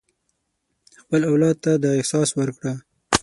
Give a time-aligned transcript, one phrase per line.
[1.01, 2.71] خپل اولاد ته دا احساس ورکړه.